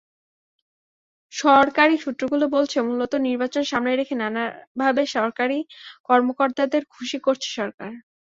[1.33, 5.57] সরকারি সূত্রগুলো বলছে, মূলত নির্বাচন সামনে রেখে নানাভাবে সরকারি
[6.09, 7.91] কর্মকর্তাদের খুশি করছে সরকার।